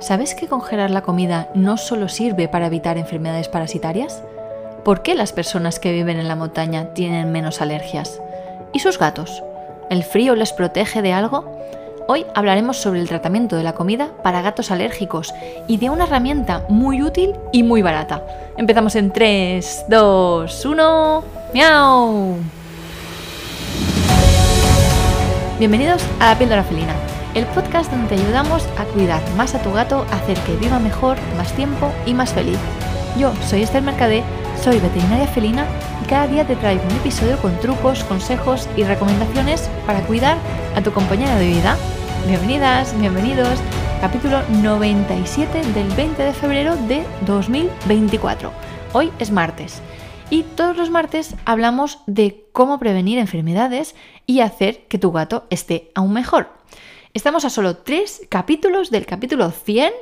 ¿Sabes 0.00 0.34
que 0.34 0.48
congelar 0.48 0.90
la 0.90 1.02
comida 1.02 1.48
no 1.54 1.76
solo 1.76 2.08
sirve 2.08 2.48
para 2.48 2.66
evitar 2.66 2.98
enfermedades 2.98 3.48
parasitarias? 3.48 4.22
¿Por 4.84 5.02
qué 5.02 5.14
las 5.14 5.32
personas 5.32 5.78
que 5.78 5.92
viven 5.92 6.18
en 6.18 6.28
la 6.28 6.36
montaña 6.36 6.92
tienen 6.92 7.32
menos 7.32 7.62
alergias? 7.62 8.20
¿Y 8.72 8.80
sus 8.80 8.98
gatos? 8.98 9.42
¿El 9.88 10.02
frío 10.02 10.34
les 10.34 10.52
protege 10.52 11.00
de 11.00 11.14
algo? 11.14 11.54
Hoy 12.06 12.26
hablaremos 12.34 12.76
sobre 12.76 13.00
el 13.00 13.08
tratamiento 13.08 13.56
de 13.56 13.62
la 13.62 13.72
comida 13.72 14.10
para 14.22 14.42
gatos 14.42 14.70
alérgicos 14.70 15.32
y 15.66 15.78
de 15.78 15.88
una 15.88 16.04
herramienta 16.04 16.66
muy 16.68 17.02
útil 17.02 17.32
y 17.50 17.62
muy 17.62 17.80
barata. 17.80 18.22
Empezamos 18.58 18.94
en 18.96 19.10
3, 19.10 19.86
2, 19.88 20.64
1. 20.66 21.24
¡Miau! 21.54 22.36
Bienvenidos 25.58 26.04
a 26.20 26.26
La 26.26 26.38
Píldora 26.38 26.62
Felina, 26.62 26.92
el 27.34 27.46
podcast 27.46 27.90
donde 27.90 28.08
te 28.08 28.22
ayudamos 28.22 28.66
a 28.78 28.84
cuidar 28.84 29.22
más 29.36 29.54
a 29.54 29.62
tu 29.62 29.72
gato, 29.72 30.06
hacer 30.10 30.38
que 30.40 30.56
viva 30.56 30.78
mejor, 30.78 31.16
más 31.36 31.52
tiempo 31.54 31.92
y 32.06 32.14
más 32.14 32.32
feliz. 32.32 32.58
Yo 33.18 33.32
soy 33.48 33.62
Esther 33.62 33.82
Mercadé, 33.82 34.22
soy 34.62 34.78
veterinaria 34.78 35.26
felina 35.26 35.66
y 36.02 36.06
cada 36.06 36.26
día 36.26 36.46
te 36.46 36.56
traigo 36.56 36.84
un 36.84 36.96
episodio 36.96 37.36
con 37.38 37.58
trucos, 37.60 38.04
consejos 38.04 38.68
y 38.76 38.84
recomendaciones 38.84 39.68
para 39.86 40.00
cuidar 40.06 40.38
a 40.76 40.80
tu 40.80 40.92
compañera 40.92 41.36
de 41.36 41.46
vida 41.46 41.76
Bienvenidas, 42.26 42.98
bienvenidos. 42.98 43.58
Capítulo 44.00 44.40
97 44.62 45.60
del 45.74 45.86
20 45.88 46.22
de 46.22 46.32
febrero 46.32 46.74
de 46.74 47.04
2024. 47.26 48.50
Hoy 48.94 49.12
es 49.18 49.30
martes 49.30 49.82
y 50.30 50.42
todos 50.42 50.74
los 50.74 50.88
martes 50.88 51.34
hablamos 51.44 51.98
de 52.06 52.46
cómo 52.52 52.78
prevenir 52.78 53.18
enfermedades 53.18 53.94
y 54.24 54.40
hacer 54.40 54.86
que 54.88 54.98
tu 54.98 55.12
gato 55.12 55.44
esté 55.50 55.90
aún 55.94 56.14
mejor. 56.14 56.48
Estamos 57.14 57.44
a 57.44 57.50
solo 57.50 57.76
tres 57.76 58.22
capítulos 58.28 58.90
del 58.90 59.06
capítulo 59.06 59.52
100 59.52 59.92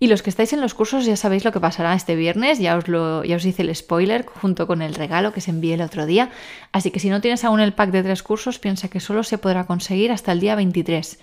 y 0.00 0.08
los 0.08 0.22
que 0.22 0.30
estáis 0.30 0.52
en 0.52 0.60
los 0.60 0.74
cursos 0.74 1.06
ya 1.06 1.14
sabéis 1.14 1.44
lo 1.44 1.52
que 1.52 1.60
pasará 1.60 1.94
este 1.94 2.16
viernes, 2.16 2.58
ya 2.58 2.76
os, 2.76 2.88
lo, 2.88 3.22
ya 3.22 3.36
os 3.36 3.44
hice 3.44 3.62
el 3.62 3.72
spoiler 3.72 4.26
junto 4.26 4.66
con 4.66 4.82
el 4.82 4.96
regalo 4.96 5.32
que 5.32 5.40
se 5.40 5.52
envié 5.52 5.74
el 5.74 5.80
otro 5.80 6.06
día, 6.06 6.30
así 6.72 6.90
que 6.90 6.98
si 6.98 7.08
no 7.08 7.20
tienes 7.20 7.44
aún 7.44 7.60
el 7.60 7.72
pack 7.72 7.92
de 7.92 8.02
tres 8.02 8.24
cursos, 8.24 8.58
piensa 8.58 8.88
que 8.88 8.98
solo 8.98 9.22
se 9.22 9.38
podrá 9.38 9.64
conseguir 9.64 10.10
hasta 10.10 10.32
el 10.32 10.40
día 10.40 10.56
23. 10.56 11.20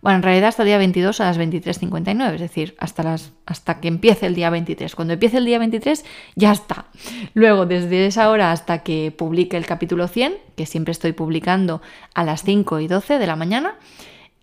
Bueno, 0.00 0.16
en 0.16 0.22
realidad 0.22 0.48
hasta 0.48 0.62
el 0.62 0.68
día 0.68 0.78
22 0.78 1.20
a 1.20 1.26
las 1.26 1.38
23.59, 1.38 2.34
es 2.36 2.40
decir, 2.40 2.74
hasta, 2.78 3.02
las, 3.02 3.32
hasta 3.44 3.80
que 3.80 3.88
empiece 3.88 4.24
el 4.24 4.34
día 4.34 4.48
23. 4.48 4.94
Cuando 4.94 5.12
empiece 5.12 5.36
el 5.36 5.44
día 5.44 5.58
23 5.58 6.02
ya 6.34 6.50
está. 6.50 6.86
Luego, 7.34 7.66
desde 7.66 8.06
esa 8.06 8.30
hora 8.30 8.52
hasta 8.52 8.82
que 8.84 9.12
publique 9.14 9.58
el 9.58 9.66
capítulo 9.66 10.08
100, 10.08 10.38
que 10.56 10.64
siempre 10.64 10.92
estoy 10.92 11.12
publicando 11.12 11.82
a 12.14 12.24
las 12.24 12.42
5 12.42 12.80
y 12.80 12.88
12 12.88 13.18
de 13.18 13.26
la 13.26 13.36
mañana, 13.36 13.74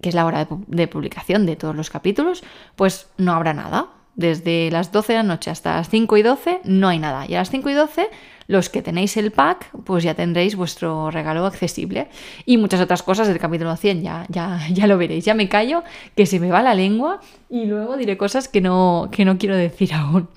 que 0.02 0.10
es 0.10 0.16
la 0.16 0.26
hora 0.26 0.48
de, 0.68 0.88
publicación 0.88 1.46
de 1.46 1.56
todos 1.56 1.76
los 1.76 1.90
capítulos, 1.90 2.44
pues 2.76 3.08
no 3.18 3.34
habrá 3.34 3.54
nada. 3.54 3.88
Desde 4.16 4.72
las 4.72 4.94
12 4.94 5.12
de 5.12 5.18
la 5.18 5.24
noche 5.24 5.52
hasta 5.52 5.76
las 5.76 5.90
5 5.90 6.16
y 6.18 6.22
12 6.22 6.62
no 6.64 6.88
hay 6.88 7.00
nada. 7.00 7.26
Y 7.28 7.36
a 7.36 7.40
las 7.40 7.50
5 7.50 7.70
y 7.70 7.74
12 7.74 8.10
los 8.48 8.70
que 8.70 8.82
tenéis 8.82 9.18
el 9.18 9.32
pack, 9.32 9.72
pues 9.84 10.04
ya 10.04 10.14
tendréis 10.14 10.56
vuestro 10.56 11.12
regalo 11.12 11.46
accesible. 11.46 12.08
Y 12.46 12.58
muchas 12.58 12.80
otras 12.80 13.04
cosas 13.04 13.28
del 13.28 13.40
capítulo 13.40 13.76
100, 13.76 14.04
ya, 14.04 14.26
ya, 14.30 14.62
ya 14.72 14.88
lo 14.88 14.98
veréis. 14.98 15.26
Ya 15.26 15.34
me 15.34 15.50
callo, 15.50 15.84
que 16.16 16.26
se 16.26 16.40
me 16.40 16.52
va 16.52 16.62
la 16.62 16.76
lengua 16.76 17.20
y 17.50 17.66
luego 17.66 17.98
diré 17.98 18.18
cosas 18.18 18.48
que 18.48 18.62
no, 18.62 19.10
que 19.12 19.26
no 19.26 19.38
quiero 19.38 19.56
decir 19.56 19.94
aún. 19.94 20.30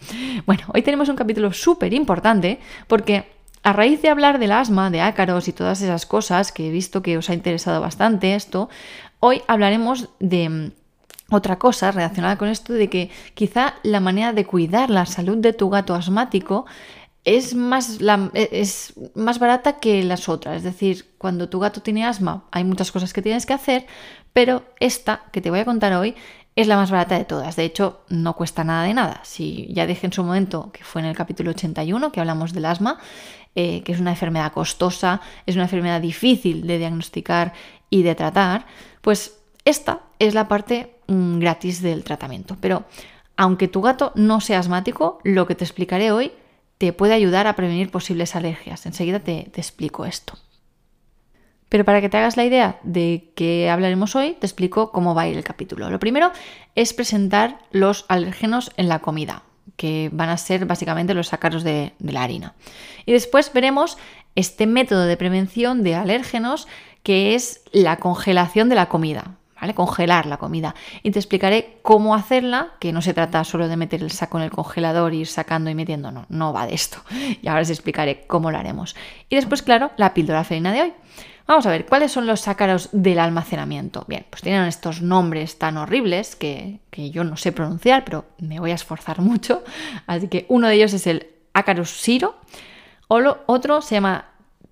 Bueno, 0.46 0.62
hoy 0.74 0.82
tenemos 0.82 1.08
un 1.08 1.16
capítulo 1.16 1.52
súper 1.52 1.92
importante 1.92 2.58
porque 2.86 3.26
a 3.62 3.72
raíz 3.72 4.00
de 4.00 4.08
hablar 4.08 4.38
del 4.38 4.52
asma, 4.52 4.90
de 4.90 5.00
ácaros 5.00 5.48
y 5.48 5.52
todas 5.52 5.82
esas 5.82 6.06
cosas, 6.06 6.52
que 6.52 6.68
he 6.68 6.70
visto 6.70 7.02
que 7.02 7.18
os 7.18 7.28
ha 7.28 7.34
interesado 7.34 7.80
bastante 7.80 8.34
esto, 8.34 8.68
hoy 9.20 9.42
hablaremos 9.46 10.08
de 10.20 10.48
mm, 10.48 10.70
otra 11.30 11.58
cosa 11.58 11.90
relacionada 11.90 12.38
con 12.38 12.48
esto 12.48 12.72
de 12.72 12.88
que 12.88 13.10
quizá 13.34 13.74
la 13.82 14.00
manera 14.00 14.32
de 14.32 14.46
cuidar 14.46 14.90
la 14.90 15.06
salud 15.06 15.36
de 15.38 15.52
tu 15.52 15.68
gato 15.68 15.94
asmático 15.94 16.66
es 17.24 17.54
más, 17.54 17.98
e, 18.00 18.48
es 18.52 18.94
más 19.14 19.38
barata 19.38 19.78
que 19.78 20.02
las 20.02 20.28
otras. 20.28 20.58
Es 20.58 20.62
decir, 20.62 21.04
cuando 21.18 21.48
tu 21.48 21.58
gato 21.58 21.82
tiene 21.82 22.06
asma 22.06 22.44
hay 22.50 22.64
muchas 22.64 22.90
cosas 22.90 23.12
que 23.12 23.22
tienes 23.22 23.44
que 23.44 23.52
hacer, 23.52 23.86
pero 24.32 24.62
esta 24.80 25.22
que 25.32 25.40
te 25.40 25.50
voy 25.50 25.60
a 25.60 25.64
contar 25.64 25.92
hoy 25.92 26.14
es 26.56 26.66
la 26.66 26.76
más 26.76 26.90
barata 26.90 27.16
de 27.16 27.24
todas. 27.24 27.54
De 27.54 27.64
hecho, 27.64 28.00
no 28.08 28.34
cuesta 28.34 28.64
nada 28.64 28.84
de 28.84 28.94
nada. 28.94 29.20
Si 29.22 29.72
ya 29.72 29.86
dije 29.86 30.06
en 30.06 30.12
su 30.12 30.24
momento, 30.24 30.72
que 30.72 30.82
fue 30.82 31.02
en 31.02 31.06
el 31.06 31.16
capítulo 31.16 31.50
81, 31.50 32.10
que 32.10 32.18
hablamos 32.18 32.52
del 32.52 32.64
asma, 32.64 32.98
eh, 33.54 33.82
que 33.84 33.92
es 33.92 34.00
una 34.00 34.10
enfermedad 34.10 34.52
costosa, 34.52 35.20
es 35.46 35.54
una 35.54 35.64
enfermedad 35.64 36.00
difícil 36.00 36.66
de 36.66 36.78
diagnosticar 36.78 37.52
y 37.90 38.02
de 38.02 38.14
tratar, 38.14 38.66
pues 39.00 39.38
esta 39.64 40.00
es 40.18 40.34
la 40.34 40.48
parte 40.48 40.94
mm, 41.06 41.38
gratis 41.38 41.82
del 41.82 42.04
tratamiento. 42.04 42.56
Pero 42.60 42.84
aunque 43.36 43.68
tu 43.68 43.82
gato 43.82 44.12
no 44.14 44.40
sea 44.40 44.58
asmático, 44.58 45.20
lo 45.22 45.46
que 45.46 45.54
te 45.54 45.64
explicaré 45.64 46.10
hoy 46.10 46.32
te 46.78 46.92
puede 46.92 47.14
ayudar 47.14 47.46
a 47.46 47.56
prevenir 47.56 47.90
posibles 47.90 48.36
alergias. 48.36 48.86
Enseguida 48.86 49.20
te, 49.20 49.50
explico 49.54 50.06
esto. 50.06 50.38
Pero 51.68 51.84
para 51.84 52.00
que 52.00 52.08
te 52.08 52.16
hagas 52.16 52.36
la 52.36 52.44
idea 52.44 52.78
de 52.82 53.30
qué 53.34 53.68
hablaremos 53.68 54.16
hoy, 54.16 54.36
te 54.40 54.46
explico 54.46 54.90
cómo 54.90 55.14
va 55.14 55.22
a 55.22 55.28
ir 55.28 55.36
el 55.36 55.44
capítulo. 55.44 55.90
Lo 55.90 55.98
primero 55.98 56.32
es 56.74 56.94
presentar 56.94 57.58
los 57.72 58.06
alérgenos 58.08 58.72
en 58.76 58.88
la 58.88 59.00
comida, 59.00 59.42
que 59.76 60.08
van 60.12 60.30
a 60.30 60.36
ser 60.38 60.64
básicamente 60.64 61.14
los 61.14 61.32
ácaros 61.32 61.62
de, 61.62 61.92
de 61.98 62.12
la 62.12 62.22
harina. 62.22 62.54
Y 63.06 63.12
después 63.12 63.52
veremos 63.52 63.98
este 64.34 64.66
método 64.66 65.04
de 65.04 65.16
prevención 65.16 65.82
de 65.82 65.94
alérgenos, 65.94 66.68
que 67.08 67.34
es 67.34 67.62
la 67.72 67.96
congelación 67.96 68.68
de 68.68 68.74
la 68.74 68.90
comida. 68.90 69.38
¿vale? 69.58 69.72
Congelar 69.72 70.26
la 70.26 70.36
comida. 70.36 70.74
Y 71.02 71.10
te 71.10 71.18
explicaré 71.18 71.78
cómo 71.80 72.14
hacerla, 72.14 72.72
que 72.80 72.92
no 72.92 73.00
se 73.00 73.14
trata 73.14 73.44
solo 73.44 73.66
de 73.66 73.78
meter 73.78 74.02
el 74.02 74.10
saco 74.10 74.36
en 74.36 74.44
el 74.44 74.50
congelador, 74.50 75.14
ir 75.14 75.26
sacando 75.26 75.70
y 75.70 75.74
metiendo, 75.74 76.10
no, 76.12 76.26
no 76.28 76.52
va 76.52 76.66
de 76.66 76.74
esto. 76.74 76.98
Y 77.40 77.48
ahora 77.48 77.62
os 77.62 77.70
explicaré 77.70 78.26
cómo 78.26 78.50
lo 78.50 78.58
haremos. 78.58 78.94
Y 79.30 79.36
después, 79.36 79.62
claro, 79.62 79.90
la 79.96 80.12
píldora 80.12 80.44
felina 80.44 80.70
de 80.70 80.82
hoy. 80.82 80.92
Vamos 81.46 81.64
a 81.64 81.70
ver, 81.70 81.86
¿cuáles 81.86 82.12
son 82.12 82.26
los 82.26 82.46
ácaros 82.46 82.90
del 82.92 83.20
almacenamiento? 83.20 84.04
Bien, 84.06 84.26
pues 84.28 84.42
tienen 84.42 84.64
estos 84.64 85.00
nombres 85.00 85.58
tan 85.58 85.78
horribles 85.78 86.36
que, 86.36 86.80
que 86.90 87.10
yo 87.10 87.24
no 87.24 87.38
sé 87.38 87.52
pronunciar, 87.52 88.04
pero 88.04 88.26
me 88.36 88.60
voy 88.60 88.72
a 88.72 88.74
esforzar 88.74 89.20
mucho. 89.22 89.64
Así 90.06 90.28
que 90.28 90.44
uno 90.50 90.68
de 90.68 90.74
ellos 90.74 90.92
es 90.92 91.06
el 91.06 91.26
ácaros 91.54 91.88
siro, 91.88 92.34
o 93.08 93.18
lo, 93.18 93.44
otro 93.46 93.80
se 93.80 93.94
llama 93.94 94.26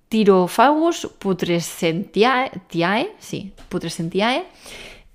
Tirofagus 0.09 1.07
putrescentiae, 1.19 3.11
sí, 3.19 3.53
putrescentiae, 3.69 4.45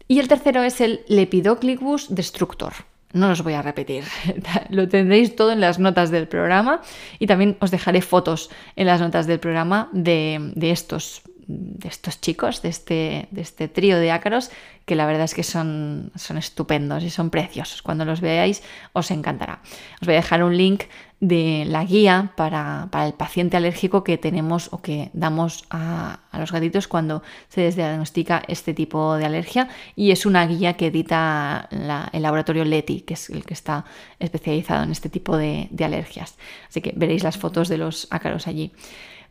y 0.09 0.19
el 0.19 0.29
tercero 0.29 0.63
es 0.63 0.81
el 0.81 1.01
Lepidoclicus 1.09 2.15
destructor. 2.15 2.73
No 3.13 3.29
los 3.29 3.43
voy 3.43 3.55
a 3.55 3.63
repetir, 3.63 4.05
lo 4.71 4.89
tendréis 4.89 5.37
todo 5.37 5.53
en 5.53 5.61
las 5.61 5.79
notas 5.79 6.11
del 6.11 6.29
programa 6.29 6.81
y 7.19 7.27
también 7.27 7.57
os 7.61 7.71
dejaré 7.71 8.01
fotos 8.01 8.51
en 8.77 8.87
las 8.87 9.01
notas 9.01 9.27
del 9.27 9.39
programa 9.39 9.91
de 9.93 10.53
estos 10.61 11.23
de 11.47 11.89
estos 11.89 12.21
chicos, 12.21 12.63
de 12.63 12.69
este, 12.69 13.29
de 13.31 13.41
este 13.41 13.69
trío 13.69 13.99
de 13.99 14.11
ácaros, 14.11 14.51
que 14.85 14.97
la 14.97 15.07
verdad 15.07 15.25
es 15.25 15.35
que 15.35 15.43
son, 15.43 16.11
son 16.17 16.39
estupendos 16.39 17.03
y 17.05 17.11
son 17.11 17.31
preciosos. 17.31 17.83
Cuando 17.83 18.05
los 18.05 18.21
veáis 18.21 18.63
os 18.93 19.11
encantará. 19.11 19.61
Os 20.01 20.07
voy 20.07 20.15
a 20.15 20.19
dejar 20.19 20.43
un 20.43 20.57
link 20.57 20.85
de 21.23 21.65
la 21.69 21.85
guía 21.85 22.33
para, 22.37 22.89
el 23.07 23.13
paciente 23.13 23.57
alérgico 23.57 24.03
que 24.03 24.19
tenemos 24.19 24.73
o 24.73 24.83
que 24.83 25.11
damos 25.13 25.65
a, 25.71 26.19
los 26.33 26.51
gatitos 26.51 26.89
cuando 26.89 27.23
se 27.49 27.71
diagnostica 27.71 28.43
este 28.49 28.75
tipo 28.75 29.15
de 29.15 29.27
alergia 29.27 29.69
y 29.95 30.11
es 30.11 30.27
una 30.27 30.45
guía 30.47 30.77
que 30.77 30.89
edita 30.89 31.69
el 31.71 32.23
laboratorio 32.23 32.65
Leti, 32.65 33.03
que 33.03 33.15
es 33.15 33.31
el 33.31 33.45
que 33.45 33.55
está 33.55 33.85
especializado 34.19 34.83
en 34.83 34.91
este 34.91 35.09
tipo 35.09 35.37
de, 35.37 35.69
de 35.71 35.85
alergias. 35.85 36.37
Así 36.69 36.81
que 36.81 36.93
veréis 36.97 37.23
las 37.23 37.39
fotos 37.39 37.69
de 37.69 37.79
los 37.79 38.09
ácaros 38.11 38.49
allí. 38.49 38.73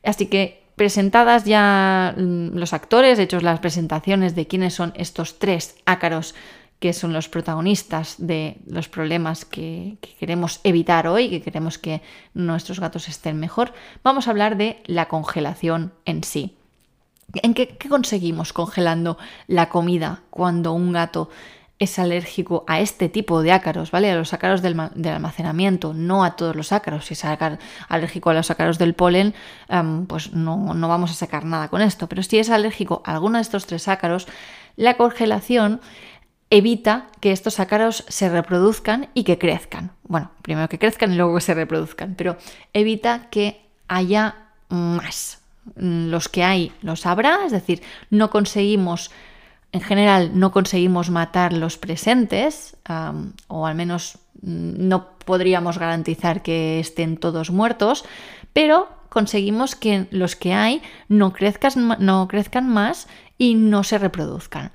Así 0.01 0.27
que 0.27 0.60
presentadas 0.81 1.45
ya 1.45 2.15
mm, 2.17 2.57
los 2.57 2.73
actores, 2.73 3.19
hechos 3.19 3.43
las 3.43 3.59
presentaciones 3.59 4.33
de 4.33 4.47
quiénes 4.47 4.73
son 4.73 4.93
estos 4.95 5.37
tres 5.37 5.75
ácaros 5.85 6.33
que 6.79 6.91
son 6.91 7.13
los 7.13 7.29
protagonistas 7.29 8.15
de 8.17 8.57
los 8.65 8.89
problemas 8.89 9.45
que, 9.45 9.99
queremos 10.19 10.59
evitar 10.63 11.05
hoy, 11.05 11.29
que 11.29 11.43
queremos 11.43 11.77
que 11.77 12.01
nuestros 12.33 12.79
gatos 12.79 13.09
estén 13.09 13.39
mejor, 13.39 13.75
vamos 14.03 14.25
a 14.25 14.31
hablar 14.31 14.57
de 14.57 14.81
la 14.87 15.07
congelación 15.07 15.93
en 16.05 16.23
sí. 16.23 16.57
¿En 17.43 17.53
qué 17.53 17.77
conseguimos 17.87 18.51
congelando 18.51 19.19
la 19.45 19.69
comida 19.69 20.23
cuando 20.31 20.73
un 20.73 20.93
gato 20.93 21.29
es 21.81 21.97
alérgico 21.97 22.63
a 22.67 22.79
este 22.79 23.09
tipo 23.09 23.41
de 23.41 23.51
ácaros, 23.51 23.89
¿vale? 23.89 24.11
A 24.11 24.15
los 24.15 24.33
ácaros 24.35 24.61
del, 24.61 24.79
almacenamiento, 24.79 25.95
no 25.95 26.23
a 26.23 26.35
todos 26.35 26.55
los 26.55 26.71
ácaros. 26.71 27.07
Si 27.07 27.15
es 27.15 27.25
alérgico 27.25 28.29
a 28.29 28.35
los 28.35 28.51
ácaros 28.51 28.77
del 28.77 28.93
polen, 28.93 29.33
em, 29.67 30.05
pues 30.05 30.31
no, 30.31 30.75
no, 30.75 30.87
vamos 30.87 31.09
a 31.09 31.15
sacar 31.15 31.43
nada 31.43 31.69
con 31.69 31.81
esto. 31.81 32.07
Pero 32.07 32.21
si 32.21 32.37
es 32.37 32.51
alérgico 32.51 33.01
a 33.03 33.13
alguno 33.13 33.39
de 33.39 33.41
estos 33.41 33.65
tres 33.65 33.87
ácaros, 33.87 34.27
la 34.75 34.95
congelación 34.95 35.81
evita 36.51 37.07
que 37.19 37.31
estos 37.31 37.59
ácaros 37.59 38.05
se 38.07 38.29
reproduzcan 38.29 39.09
y 39.15 39.23
que 39.23 39.39
crezcan. 39.39 39.89
Bueno, 40.03 40.29
primero 40.43 40.69
que 40.69 40.77
crezcan 40.77 41.11
y 41.11 41.15
luego 41.15 41.33
que 41.33 41.41
se 41.41 41.55
reproduzcan, 41.55 42.13
pero 42.15 42.37
evita 42.73 43.27
que 43.31 43.65
haya 43.87 44.35
más. 44.69 45.39
Los 45.75 46.29
que 46.29 46.43
hay 46.43 46.73
los 46.83 47.07
habrá, 47.07 47.39
es 47.43 47.51
decir, 47.51 47.81
no 48.11 48.29
conseguimos 48.29 49.09
en 49.71 49.81
general 49.81 50.31
no 50.33 50.51
conseguimos 50.51 51.09
matar 51.09 51.53
los 51.53 51.77
presentes, 51.77 52.75
o 53.47 53.65
al 53.65 53.75
menos 53.75 54.17
mm, 54.41 54.87
no 54.87 55.09
podríamos 55.25 55.77
garantizar 55.77 56.41
que 56.41 56.79
estén 56.79 57.17
todos 57.17 57.51
muertos, 57.51 58.03
pero 58.53 58.89
conseguimos 59.09 59.75
que 59.75 60.07
los 60.11 60.35
que 60.35 60.53
hay 60.53 60.81
no 61.07 61.33
crezcan, 61.33 61.97
no 61.99 62.27
crezcan 62.27 62.67
más 62.67 63.07
y 63.37 63.55
no 63.55 63.83
se 63.83 63.97
reproduzcan. 63.97 64.71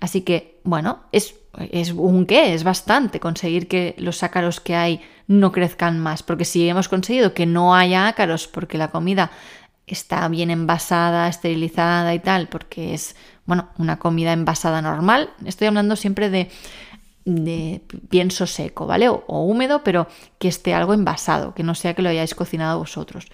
Así 0.00 0.22
que, 0.22 0.60
bueno, 0.64 1.00
es, 1.12 1.34
es 1.70 1.92
un 1.92 2.26
qué, 2.26 2.54
es 2.54 2.64
bastante 2.64 3.20
conseguir 3.20 3.68
que 3.68 3.94
los 3.98 4.22
ácaros 4.22 4.60
que 4.60 4.74
hay 4.74 5.00
no 5.26 5.52
crezcan 5.52 6.00
más, 6.00 6.22
porque 6.22 6.44
si 6.44 6.68
hemos 6.68 6.88
conseguido 6.88 7.34
que 7.34 7.46
no 7.46 7.74
haya 7.74 8.08
ácaros 8.08 8.48
porque 8.48 8.78
la 8.78 8.88
comida 8.88 9.30
está 9.86 10.26
bien 10.28 10.50
envasada, 10.50 11.28
esterilizada 11.28 12.14
y 12.14 12.20
tal, 12.20 12.48
porque 12.48 12.94
es, 12.94 13.16
bueno, 13.46 13.68
una 13.78 13.98
comida 13.98 14.32
envasada 14.32 14.82
normal, 14.82 15.30
estoy 15.44 15.68
hablando 15.68 15.96
siempre 15.96 16.30
de, 16.30 16.50
pienso 18.08 18.46
seco, 18.46 18.86
¿vale? 18.86 19.08
O, 19.08 19.22
húmedo, 19.44 19.82
pero 19.84 20.08
que 20.38 20.48
esté 20.48 20.74
algo 20.74 20.94
envasado, 20.94 21.54
que 21.54 21.62
no 21.62 21.74
sea 21.74 21.94
que 21.94 22.02
lo 22.02 22.08
hayáis 22.08 22.34
cocinado 22.34 22.78
vosotros. 22.78 23.26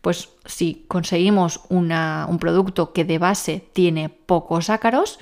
Pues 0.00 0.30
si 0.46 0.84
conseguimos 0.88 1.60
una, 1.68 2.26
un 2.28 2.38
producto 2.38 2.92
que 2.92 3.04
de 3.04 3.18
base 3.18 3.68
tiene 3.72 4.08
pocos 4.08 4.70
ácaros 4.70 5.18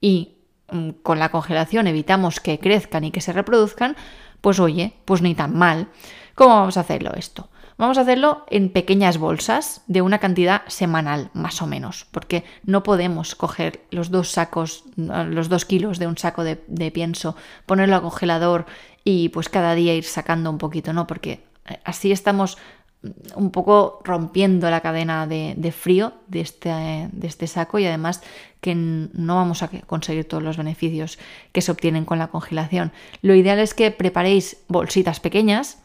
y 0.00 0.38
Mm, 0.70 0.90
con 1.02 1.18
la 1.18 1.30
congelación 1.30 1.86
evitamos 1.86 2.40
que 2.40 2.58
crezcan 2.58 3.04
y 3.04 3.10
que 3.10 3.20
se 3.20 3.32
reproduzcan, 3.32 3.96
pues 4.40 4.60
oye, 4.60 4.92
pues 5.04 5.22
ni 5.22 5.34
tan 5.34 5.56
mal. 5.56 5.88
¿Cómo 6.34 6.54
vamos 6.54 6.76
a 6.76 6.80
hacerlo 6.80 7.12
esto? 7.14 7.48
Vamos 7.78 7.96
a 7.96 8.00
hacerlo 8.00 8.44
en 8.50 8.70
pequeñas 8.70 9.18
bolsas 9.18 9.82
de 9.86 10.02
una 10.02 10.18
cantidad 10.18 10.62
semanal, 10.66 11.30
más 11.32 11.62
o 11.62 11.68
menos, 11.68 12.06
porque 12.10 12.42
no 12.64 12.82
podemos 12.82 13.36
coger 13.36 13.82
los 13.92 14.10
dos 14.10 14.32
sacos, 14.32 14.82
los 14.96 15.48
dos 15.48 15.64
kilos 15.64 16.00
de 16.00 16.08
un 16.08 16.18
saco 16.18 16.42
de, 16.42 16.56
pienso, 16.90 17.36
ponerlo 17.66 17.94
al 17.94 18.02
congelador 18.02 18.66
y 19.04 19.28
pues 19.28 19.48
cada 19.48 19.76
día 19.76 19.94
ir 19.94 20.02
sacando 20.02 20.50
un 20.50 20.58
poquito, 20.58 20.92
¿no? 20.92 21.06
Porque 21.06 21.44
eh, 21.66 21.78
así 21.84 22.10
estamos 22.10 22.58
un 23.36 23.52
poco 23.52 24.00
rompiendo 24.02 24.68
la 24.70 24.80
cadena 24.80 25.28
de, 25.28 25.72
frío 25.72 26.14
de 26.26 26.40
este, 26.40 26.70
de 27.12 27.26
este, 27.28 27.46
saco 27.46 27.78
y 27.78 27.86
además 27.86 28.22
que 28.60 28.74
no 28.74 29.36
vamos 29.36 29.62
a 29.62 29.68
conseguir 29.86 30.26
todos 30.26 30.42
los 30.42 30.56
beneficios 30.56 31.16
que 31.52 31.60
se 31.60 31.70
obtienen 31.70 32.04
con 32.04 32.18
la 32.18 32.26
congelación. 32.26 32.90
Lo 33.22 33.36
ideal 33.36 33.60
es 33.60 33.72
que 33.72 33.92
preparéis 33.92 34.64
bolsitas 34.66 35.20
pequeñas 35.20 35.78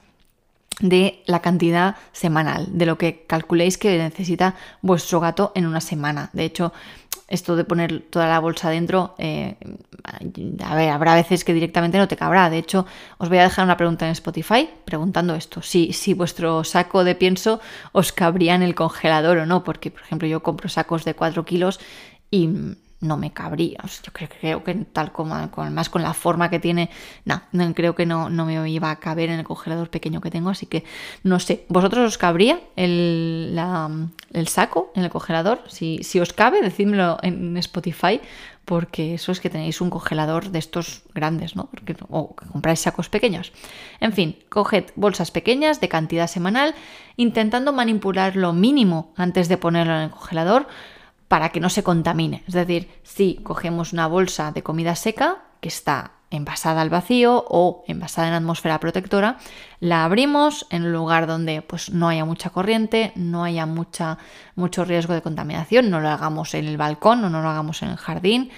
de 0.79 1.23
la 1.25 1.41
cantidad 1.41 1.95
semanal, 2.11 2.67
de 2.71 2.85
lo 2.85 2.97
que 2.97 3.25
calculéis 3.27 3.77
que 3.77 3.97
necesita 3.97 4.55
vuestro 4.81 5.19
gato 5.19 5.51
en 5.55 5.65
una 5.65 5.81
semana. 5.81 6.29
De 6.33 6.45
hecho, 6.45 6.73
esto 7.27 7.55
de 7.55 7.63
poner 7.63 8.01
toda 8.09 8.27
la 8.27 8.39
bolsa 8.39 8.69
dentro, 8.69 9.15
eh, 9.17 9.55
a 10.63 10.75
ver, 10.75 10.89
habrá 10.89 11.15
veces 11.15 11.43
que 11.43 11.53
directamente 11.53 11.97
no 11.97 12.07
te 12.07 12.17
cabrá. 12.17 12.49
De 12.49 12.57
hecho, 12.57 12.85
os 13.17 13.29
voy 13.29 13.39
a 13.39 13.43
dejar 13.43 13.65
una 13.65 13.77
pregunta 13.77 14.05
en 14.05 14.11
Spotify 14.11 14.69
preguntando 14.85 15.33
esto, 15.35 15.61
si, 15.61 15.93
si 15.93 16.13
vuestro 16.13 16.63
saco 16.63 17.03
de 17.03 17.15
pienso 17.15 17.59
os 17.91 18.11
cabría 18.11 18.55
en 18.55 18.61
el 18.61 18.75
congelador 18.75 19.37
o 19.37 19.45
no, 19.45 19.63
porque 19.63 19.89
por 19.89 20.01
ejemplo 20.01 20.27
yo 20.27 20.43
compro 20.43 20.69
sacos 20.69 21.05
de 21.05 21.15
4 21.15 21.45
kilos 21.45 21.79
y 22.29 22.49
no 23.03 23.17
me 23.17 23.31
cabría. 23.31 23.79
yo 24.03 24.11
creo, 24.11 24.63
que 24.63 24.73
tal 24.91 25.11
como, 25.11 25.35
más 25.71 25.89
con 25.89 26.01
la 26.01 26.13
forma 26.13 26.49
que 26.49 26.59
tiene, 26.59 26.89
no, 27.25 27.41
creo 27.75 27.93
que 27.95 28.05
no, 28.05 28.29
no, 28.29 28.45
me 28.45 28.69
iba 28.69 28.89
a 28.89 28.99
caber 28.99 29.29
en 29.29 29.39
el 29.39 29.45
congelador 29.45 29.89
pequeño 29.89 30.21
que 30.21 30.31
tengo, 30.31 30.49
así 30.49 30.65
que 30.65 30.83
no 31.23 31.39
sé. 31.39 31.65
¿Vosotros 31.69 32.07
os 32.07 32.17
cabría 32.17 32.59
el, 32.75 33.59
el 34.31 34.47
saco 34.47 34.91
en 34.95 35.03
el 35.03 35.09
congelador? 35.09 35.61
Si, 35.67 35.99
si 36.03 36.19
os 36.19 36.33
cabe, 36.33 36.61
decídmelo 36.61 37.17
en 37.21 37.55
Spotify, 37.57 38.21
porque 38.65 39.15
eso 39.15 39.31
es 39.31 39.41
que 39.41 39.49
tenéis 39.49 39.81
un 39.81 39.89
congelador 39.89 40.49
de 40.49 40.59
estos 40.59 41.03
grandes, 41.13 41.55
¿no? 41.55 41.65
Porque, 41.65 41.95
o 42.09 42.35
que 42.35 42.45
compráis 42.47 42.79
sacos 42.79 43.09
pequeños. 43.09 43.51
En 43.99 44.13
fin, 44.13 44.37
coged 44.49 44.85
bolsas 44.95 45.31
pequeñas 45.31 45.81
de 45.81 45.89
cantidad 45.89 46.27
semanal, 46.27 46.73
intentando 47.17 47.73
manipular 47.73 48.35
lo 48.35 48.53
mínimo 48.53 49.13
antes 49.17 49.49
de 49.49 49.57
ponerlo 49.57 49.95
en 49.95 50.03
el 50.03 50.09
congelador 50.11 50.67
para 51.33 51.49
que 51.49 51.59
no 51.59 51.71
se 51.71 51.81
contamine. 51.81 52.43
Es 52.45 52.53
decir, 52.53 52.91
si 53.01 53.39
cogemos 53.41 53.91
una 53.91 54.05
bolsa 54.05 54.51
de 54.51 54.61
comida 54.61 54.95
seca 54.95 55.39
que 55.61 55.67
está 55.67 56.11
envasada 56.29 56.79
al 56.79 56.91
vacío 56.91 57.43
o 57.49 57.83
envasada 57.87 58.27
en 58.27 58.35
atmósfera 58.35 58.79
protectora, 58.79 59.39
la 59.79 60.05
abrimos 60.05 60.67
en 60.69 60.83
un 60.83 60.93
lugar 60.93 61.25
donde 61.25 61.63
pues, 61.63 61.89
no 61.89 62.07
haya 62.07 62.23
mucha 62.23 62.51
corriente, 62.51 63.13
no 63.15 63.43
haya 63.43 63.65
mucho 63.65 64.85
riesgo 64.85 65.15
de 65.15 65.23
contaminación, 65.23 65.89
no 65.89 66.01
lo 66.01 66.09
hagamos 66.09 66.53
en 66.53 66.67
el 66.67 66.77
balcón 66.77 67.25
o 67.25 67.31
no 67.31 67.41
lo 67.41 67.49
hagamos 67.49 67.81
en 67.81 67.89
el 67.89 67.97
jardín, 67.97 68.51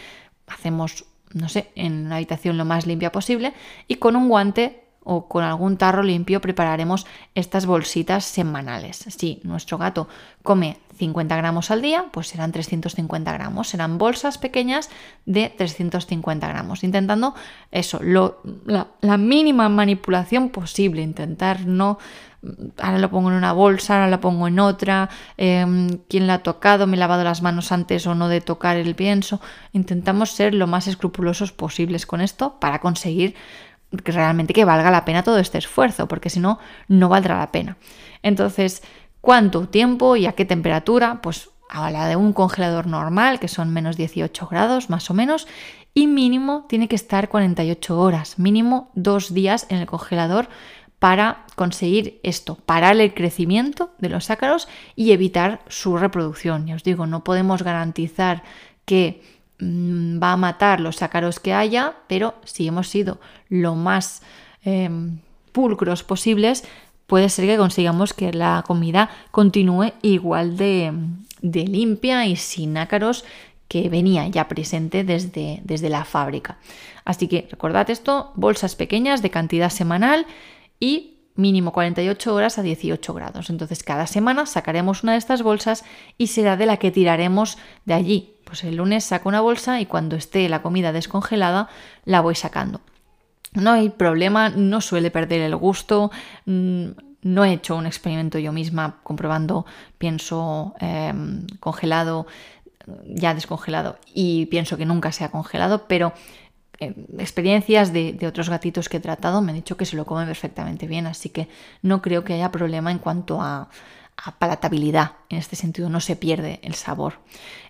hacemos, 0.45 1.06
no 1.31 1.48
sé, 1.48 1.71
en 1.75 2.07
una 2.07 2.18
habitación 2.18 2.57
lo 2.57 2.66
más 2.66 2.86
limpia 2.86 3.10
posible 3.10 3.54
y 3.88 3.95
con 3.95 4.18
un 4.18 4.28
guante 4.28 4.84
o 5.06 5.28
con 5.30 5.44
algún 5.44 5.78
tarro 5.78 6.04
limpio 6.04 6.42
prepararemos 6.42 7.06
estas 7.36 7.66
bolsitas 7.66 8.25
semanales. 8.25 9.06
Si 9.07 9.40
nuestro 9.44 9.78
gato 9.78 10.10
come 10.44 10.80
50 10.98 11.36
gramos 11.36 11.72
al 11.72 11.81
día, 11.81 12.06
pues 12.12 12.28
serán 12.28 12.52
350 12.52 13.31
gramos. 13.31 13.69
Serán 13.69 13.98
bolsas 13.98 14.38
pequeñas 14.38 14.90
de 15.25 15.50
350 15.50 16.48
gramos. 16.48 16.84
Intentando 16.84 17.36
eso, 17.72 18.00
la, 18.02 19.18
mínima 19.18 19.69
manipulación 19.69 20.50
posible. 20.50 21.02
Intentar 21.02 21.66
no 21.66 22.00
ahora 22.80 23.00
lo 23.00 23.10
pongo 23.10 23.30
en 23.30 23.38
una 23.38 23.54
bolsa, 23.54 23.96
ahora 23.96 24.10
lo 24.10 24.22
pongo 24.22 24.48
en 24.48 24.60
otra, 24.60 25.10
em, 25.36 25.98
quién 26.07 26.28
la 26.28 26.36
ha 26.36 26.44
tocado, 26.44 26.86
me 26.86 26.96
he 26.96 27.00
lavado 27.00 27.24
las 27.24 27.42
manos 27.42 27.72
antes 27.72 28.06
o 28.06 28.13
no 28.13 28.28
de 28.28 28.40
tocar 28.40 28.78
el 28.78 28.94
pienso. 28.94 29.42
Intentamos 29.74 30.31
ser 30.31 30.54
lo 30.54 30.68
más 30.68 30.88
escrupulosos 30.88 31.52
posibles 31.52 32.06
con 32.06 32.22
esto 32.22 32.60
para 32.60 32.80
conseguir 32.80 33.36
que 34.03 34.11
realmente 34.11 34.53
que 34.53 34.65
valga 34.65 34.91
la 34.91 35.05
pena 35.05 35.23
todo 35.23 35.37
este 35.39 35.57
esfuerzo, 35.57 36.07
porque 36.07 36.29
si 36.29 36.39
no, 36.39 36.59
no 36.87 37.09
valdrá 37.09 37.37
la 37.37 37.51
pena. 37.51 37.77
Entonces, 38.23 38.83
¿cuánto 39.21 39.67
tiempo 39.67 40.15
y 40.15 40.25
a 40.25 40.33
qué 40.33 40.45
temperatura? 40.45 41.21
Pues 41.21 41.49
a 41.69 41.89
la 41.91 42.07
de 42.07 42.15
un 42.15 42.33
congelador 42.33 42.87
normal, 42.87 43.39
que 43.39 43.47
son 43.47 43.73
menos 43.73 43.97
18 43.97 44.47
grados 44.47 44.89
más 44.89 45.09
o 45.09 45.13
menos, 45.13 45.47
y 45.93 46.07
mínimo 46.07 46.65
tiene 46.67 46.87
que 46.87 46.95
estar 46.95 47.29
48 47.29 47.99
horas, 47.99 48.37
mínimo 48.37 48.91
dos 48.95 49.33
días 49.33 49.65
en 49.69 49.77
el 49.77 49.87
congelador 49.87 50.49
para 50.99 51.45
conseguir 51.55 52.19
esto, 52.23 52.55
parar 52.55 52.99
el 52.99 53.13
crecimiento 53.13 53.91
de 53.99 54.09
los 54.09 54.29
ácaros 54.29 54.67
y 54.95 55.11
evitar 55.11 55.61
su 55.67 55.97
reproducción. 55.97 56.67
Ya 56.67 56.75
os 56.75 56.83
digo, 56.83 57.05
no 57.07 57.23
podemos 57.23 57.63
garantizar 57.63 58.43
que 58.85 59.21
Mm, 59.60 60.22
va 60.22 60.34
a 60.34 60.38
matar 60.38 60.81
los 60.81 61.02
ácaros 61.02 61.40
que 61.40 61.54
haya, 61.54 61.94
pero 62.07 62.36
si 62.44 62.68
hemos 62.68 62.90
sido 62.90 63.19
lo 63.48 63.75
más 63.75 64.22
em, 64.64 65.19
pulcros 65.54 66.04
posibles, 66.04 66.66
puede 67.07 67.30
ser 67.30 67.45
que 67.45 67.57
consigamos 67.57 68.14
que 68.14 68.33
la 68.33 68.64
comida 68.68 69.09
continúe 69.31 69.94
igual 70.02 70.57
de, 70.57 70.92
limpia 71.42 72.26
y 72.26 72.35
sin 72.35 72.76
ácaros 72.78 73.24
que 73.68 73.88
venía 73.90 74.28
ya 74.28 74.47
presente 74.47 75.04
desde, 75.04 75.62
desde 75.64 75.90
la 75.90 76.04
fábrica. 76.04 76.57
Así 77.06 77.28
que 77.28 77.47
recordad 77.50 77.90
esto, 77.90 78.31
bolsas 78.35 78.76
pequeñas 78.76 79.21
de 79.21 79.30
cantidad 79.30 79.69
semanal 79.69 80.26
y 80.80 81.15
mínimo 81.35 81.71
48 81.73 82.33
horas 82.33 82.57
a 82.57 82.61
18 82.61 83.13
grados. 83.13 83.49
Entonces 83.49 83.83
cada 83.83 84.07
semana 84.07 84.45
sacaremos 84.45 85.04
una 85.04 85.13
de 85.13 85.18
estas 85.18 85.44
bolsas 85.44 85.83
y 86.18 86.27
será 86.27 86.57
de 86.57 86.65
la 86.65 86.77
que 86.77 86.92
tiraremos 86.92 87.57
de 87.85 87.94
allí, 87.94 88.33
pues 88.45 88.63
el 88.63 88.77
lunes 88.77 89.04
saco 89.04 89.30
una 89.30 89.42
bolsa 89.42 89.81
y 89.81 89.85
cuando 89.85 90.15
esté 90.15 90.47
la 90.49 90.61
comida 90.61 90.92
descongelada 90.92 91.69
la 92.06 92.21
voy 92.21 92.35
sacando. 92.35 92.81
No 93.54 93.71
hay 93.71 93.89
problema, 93.89 94.49
no 94.49 94.81
suele 94.81 95.11
perder 95.11 95.42
el 95.42 95.56
gusto. 95.56 96.11
Mm, 96.45 96.87
no 97.21 97.44
he 97.44 97.54
hecho 97.54 97.75
un 97.75 97.87
experimento 97.87 98.37
yo 98.37 98.51
misma 98.51 98.97
comprobando 99.01 99.65
pienso 99.97 100.75
em, 100.80 101.47
congelado, 101.59 102.27
ya 103.07 103.33
descongelado 103.33 103.97
y 104.13 104.45
pienso 104.45 104.77
que 104.77 104.85
nunca 104.85 105.11
se 105.11 105.23
ha 105.23 105.31
congelado, 105.31 105.87
pero 105.87 106.13
experiencias 106.79 107.94
de, 107.94 108.17
otros 108.27 108.49
gatitos 108.49 108.89
que 108.89 108.97
he 108.97 108.99
tratado 108.99 109.41
me 109.41 109.51
han 109.51 109.57
dicho 109.57 109.77
que 109.77 109.85
se 109.85 109.95
lo 109.95 110.05
comen 110.05 110.27
perfectamente 110.27 110.87
bien, 110.87 111.07
así 111.07 111.29
que 111.29 111.47
no 111.81 112.01
creo 112.01 112.23
que 112.23 112.33
haya 112.33 112.51
problema 112.51 112.91
en 112.91 112.99
cuanto 112.99 113.41
a, 113.41 113.69
palatabilidad. 114.39 115.11
En 115.27 115.37
este 115.37 115.57
sentido 115.57 115.89
no 115.89 115.99
se 115.99 116.15
pierde 116.15 116.61
el 116.63 116.73
sabor. 116.75 117.15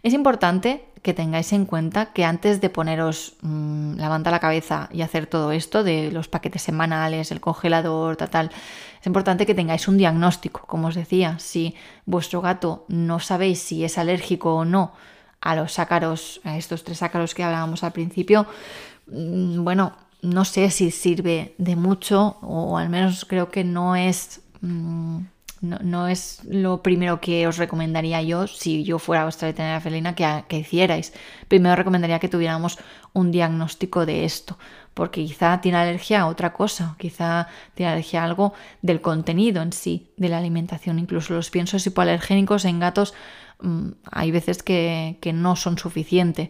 Es 0.03 0.13
importante 0.13 0.85
que 1.01 1.11
tengáis 1.11 1.51
en 1.53 1.65
cuenta 1.65 2.13
que 2.13 2.23
antes 2.23 2.61
de 2.61 2.69
poneros 2.69 3.35
mmm, 3.41 3.95
la 3.95 4.09
manta 4.09 4.29
a 4.29 4.31
la 4.31 4.39
cabeza 4.39 4.87
y 4.91 5.01
hacer 5.01 5.25
todo 5.25 5.51
esto 5.51 5.83
de 5.83 6.11
los 6.11 6.27
paquetes 6.27 6.61
semanales, 6.61 7.31
el 7.31 7.41
congelador, 7.41 8.15
tal, 8.15 8.29
tal, 8.29 8.51
es 9.01 9.07
importante 9.07 9.47
que 9.47 9.55
tengáis 9.55 9.87
un 9.87 9.97
diagnóstico. 9.97 10.67
Como 10.67 10.89
os 10.89 10.95
decía, 10.95 11.39
si 11.39 11.73
vuestro 12.05 12.41
gato 12.41 12.85
no 12.89 13.19
sabéis 13.19 13.59
si 13.59 13.83
es 13.83 13.97
alérgico 13.97 14.55
o 14.55 14.65
no 14.65 14.93
a 15.45 15.55
los 15.55 15.77
ácaros, 15.77 16.41
a 16.43 16.57
estos 16.57 16.83
tres 16.83 17.03
ácaros 17.03 17.35
que 17.35 17.43
hablábamos 17.43 17.83
al 17.83 17.91
principio, 17.91 18.47
bueno, 19.07 19.93
no 20.21 20.45
sé 20.45 20.69
si 20.71 20.91
sirve 20.91 21.55
de 21.57 21.75
mucho 21.75 22.37
o 22.41 22.77
al 22.77 22.89
menos 22.89 23.25
creo 23.25 23.49
que 23.49 23.63
no 23.63 23.95
es... 23.95 24.41
Mmm, 24.61 25.19
no, 25.61 26.07
es 26.07 26.41
lo 26.43 26.83
primero 26.83 27.19
que 27.19 27.47
os 27.47 27.57
recomendaría 27.57 28.21
yo 28.21 28.45
si 28.47 28.83
yo 28.83 28.99
fuera 28.99 29.23
vuestra 29.23 29.47
veterinaria 29.47 29.81
felina 29.81 30.15
que, 30.15 30.43
que 30.47 30.59
hicierais. 30.59 31.13
Primero 31.47 31.75
recomendaría 31.75 32.19
que 32.19 32.29
tuviéramos 32.29 32.77
un 33.13 33.31
diagnóstico 33.31 34.05
de 34.05 34.25
esto, 34.25 34.57
porque 34.93 35.25
quizá 35.25 35.61
tiene 35.61 35.77
alergia 35.77 36.21
a 36.21 36.27
otra 36.27 36.53
cosa, 36.53 36.95
quizá 36.99 37.47
tiene 37.73 37.93
alergia 37.93 38.21
a 38.21 38.25
algo 38.25 38.53
del 38.81 39.01
contenido 39.01 39.61
en 39.61 39.73
sí, 39.73 40.11
de 40.17 40.29
la 40.29 40.37
alimentación. 40.37 40.99
Incluso 40.99 41.33
los 41.33 41.49
piensos 41.49 41.85
hipoalergénicos 41.87 42.65
en 42.65 42.79
gatos 42.79 43.13
mm, 43.61 43.89
hay 44.11 44.31
veces 44.31 44.61
que, 44.61 45.17
que 45.21 45.33
no 45.33 45.55
son 45.55 45.77
suficientes 45.77 46.49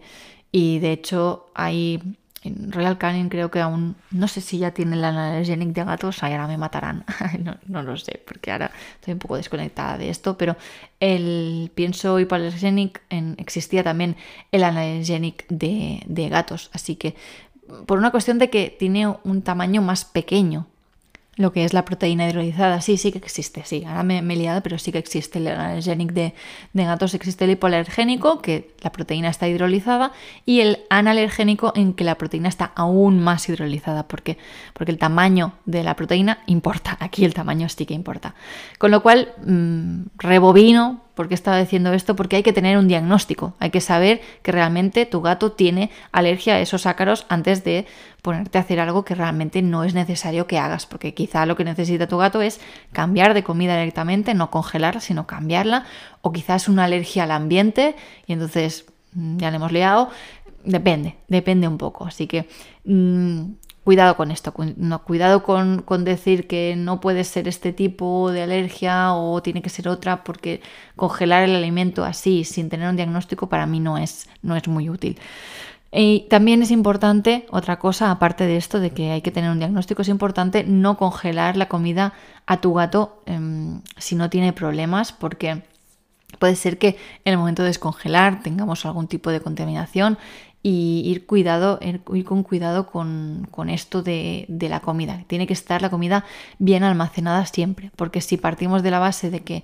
y 0.51 0.79
de 0.79 0.91
hecho 0.91 1.51
hay 1.53 2.17
en 2.45 2.71
Royal 2.71 2.97
Canin 2.97 3.29
creo 3.29 3.49
que 3.51 3.59
aún, 3.59 3.95
no 4.11 4.27
sé 4.27 4.41
si 4.41 4.57
ya 4.57 4.71
tiene 4.71 4.95
el 4.95 5.03
analgénic 5.03 5.69
de 5.69 5.83
gatos, 5.83 6.23
ahora 6.23 6.47
me 6.47 6.57
matarán, 6.57 7.05
no, 7.67 7.83
lo 7.83 7.97
sé, 7.97 8.21
porque 8.25 8.51
ahora 8.51 8.71
estoy 8.95 9.13
un 9.13 9.19
poco 9.19 9.37
desconectada 9.37 9.97
de 9.97 10.09
esto, 10.09 10.37
pero 10.37 10.55
el 10.99 11.71
pienso 11.73 12.19
hipoalergénic 12.19 13.01
existía 13.37 13.83
también 13.83 14.15
el 14.51 14.63
analgénic 14.63 15.47
de, 15.49 16.03
de 16.05 16.29
gatos, 16.29 16.69
así 16.73 16.95
que 16.95 17.15
por 17.85 17.97
una 17.97 18.11
cuestión 18.11 18.37
de 18.37 18.49
que 18.49 18.75
tiene 18.77 19.07
un 19.23 19.41
tamaño 19.41 19.81
más 19.81 20.05
pequeño, 20.05 20.67
lo 21.37 21.51
que 21.51 21.65
es 21.65 21.73
la 21.73 21.85
proteína 21.85 22.27
hidrolizada. 22.27 22.81
Sí, 22.81 22.97
sí 22.97 23.11
que 23.11 23.17
existe, 23.17 23.63
sí. 23.65 23.83
Ahora 23.85 24.03
me, 24.03 24.19
he 24.19 24.35
liado, 24.35 24.61
pero 24.61 24.77
sí 24.77 24.91
que 24.91 24.97
existe 24.97 25.39
el 25.39 25.47
analgénico 25.47 26.13
de, 26.13 26.33
de, 26.73 26.83
gatos. 26.83 27.13
Existe 27.13 27.45
el 27.45 27.51
hipoalergénico, 27.51 28.41
que 28.41 28.71
la 28.81 28.91
proteína 28.91 29.29
está 29.29 29.47
hidrolizada, 29.47 30.11
y 30.45 30.61
el 30.61 30.79
analergénico, 30.89 31.73
en 31.75 31.93
que 31.93 32.03
la 32.03 32.15
proteína 32.15 32.49
está 32.49 32.71
aún 32.75 33.19
más 33.19 33.47
hidrolizada, 33.49 34.07
porque, 34.07 34.37
porque 34.73 34.91
el 34.91 34.97
tamaño 34.97 35.53
de 35.65 35.83
la 35.83 35.95
proteína 35.95 36.39
importa. 36.47 36.97
Aquí 36.99 37.25
el 37.25 37.33
tamaño 37.33 37.67
sí 37.69 37.85
que 37.85 37.93
importa. 37.93 38.35
Con 38.77 38.91
lo 38.91 39.03
cual, 39.03 39.33
mmm, 39.45 40.03
rebobino 40.17 41.04
¿Por 41.15 41.29
qué 41.29 41.33
estaba 41.33 41.57
diciendo 41.57 41.93
esto? 41.93 42.15
Porque 42.15 42.35
hay 42.35 42.43
que 42.43 42.53
tener 42.53 42.77
un 42.77 42.87
diagnóstico, 42.87 43.55
hay 43.59 43.71
que 43.71 43.81
saber 43.81 44.21
que 44.43 44.51
realmente 44.51 45.05
tu 45.05 45.21
gato 45.21 45.53
tiene 45.53 45.89
alergia 46.11 46.55
a 46.55 46.59
esos 46.59 46.85
ácaros 46.85 47.25
antes 47.29 47.63
de 47.63 47.85
ponerte 48.21 48.57
a 48.57 48.61
hacer 48.61 48.79
algo 48.79 49.05
que 49.05 49.15
realmente 49.15 49.61
no 49.61 49.83
es 49.83 49.93
necesario 49.93 50.45
que 50.45 50.57
hagas, 50.57 50.85
porque 50.85 51.13
quizá 51.13 51.45
lo 51.45 51.55
que 51.55 51.63
necesita 51.63 52.07
tu 52.07 52.17
gato 52.17 52.41
es 52.41 52.59
cambiar 52.91 53.33
de 53.33 53.43
comida 53.43 53.77
directamente, 53.77 54.33
no 54.33 54.51
congelarla, 54.51 54.99
sino 54.99 55.25
cambiarla, 55.25 55.85
o 56.21 56.33
quizás 56.33 56.67
una 56.67 56.83
alergia 56.83 57.23
al 57.23 57.31
ambiente 57.31 57.95
y 58.27 58.33
entonces 58.33 58.85
mm, 59.13 59.37
ya 59.37 59.51
le 59.51 59.55
hemos 59.55 59.71
liado. 59.71 60.09
Depende, 60.65 61.15
depende 61.27 61.67
un 61.67 61.77
poco. 61.77 62.05
Así 62.05 62.27
que 62.27 62.47
mmm, 62.83 63.51
cuidado 63.85 64.17
con 64.17 64.31
esto, 64.31 64.51
cuidado 64.51 65.43
con, 65.43 66.03
decir 66.03 66.47
que 66.47 66.75
no 66.75 66.99
puede 66.99 67.23
ser 67.23 67.47
este 67.47 67.71
tipo 67.71 68.31
de 68.31 68.41
alergia 68.41 69.13
o 69.13 69.43
tiene 69.43 69.61
que 69.61 69.69
ser 69.69 69.87
otra, 69.87 70.23
porque 70.23 70.61
congelar 70.95 71.43
el 71.43 71.55
alimento 71.55 72.03
así 72.03 72.45
sin 72.45 72.67
tener 72.67 72.89
un 72.89 72.95
diagnóstico 72.95 73.47
para 73.47 73.67
mí 73.67 73.79
no 73.79 73.99
es, 73.99 74.27
no 74.41 74.55
es 74.55 74.67
muy 74.67 74.89
útil. 74.89 75.19
Y 75.91 76.25
también 76.31 76.63
es 76.63 76.71
importante, 76.71 77.45
otra 77.51 77.77
cosa, 77.77 78.09
aparte 78.09 78.47
de 78.47 78.57
esto 78.57 78.79
de 78.79 78.89
que 78.89 79.11
hay 79.11 79.21
que 79.21 79.31
tener 79.31 79.51
un 79.51 79.59
diagnóstico, 79.59 80.01
es 80.01 80.09
importante 80.09 80.63
no 80.63 80.97
congelar 80.97 81.55
la 81.55 81.67
comida 81.67 82.13
a 82.47 82.59
tu 82.61 82.73
gato 82.73 83.21
em, 83.27 83.81
si 83.97 84.15
no 84.15 84.31
tiene 84.31 84.51
problemas, 84.51 85.11
porque 85.11 85.61
puede 86.39 86.55
ser 86.55 86.79
que 86.79 86.97
en 87.23 87.33
el 87.33 87.37
momento 87.37 87.61
de 87.61 87.67
descongelar 87.67 88.41
tengamos 88.41 88.83
algún 88.87 89.07
tipo 89.07 89.29
de 89.29 89.41
contaminación 89.41 90.17
y 90.67 91.03
ir, 91.05 91.27
cuidado, 91.27 91.77
ir 91.79 92.25
con 92.25 92.41
cuidado 92.41 92.87
con, 92.87 93.69
esto 93.69 94.01
de, 94.01 94.47
la 94.49 94.79
comida. 94.79 95.23
Tiene 95.27 95.45
que 95.45 95.53
estar 95.53 95.83
la 95.83 95.91
comida 95.91 96.25
bien 96.57 96.83
almacenada 96.83 97.45
siempre, 97.45 97.91
porque 97.95 98.19
si 98.19 98.37
partimos 98.37 98.81
de 98.81 98.89
la 98.89 98.97
base 98.97 99.29
de 99.29 99.41
que 99.41 99.63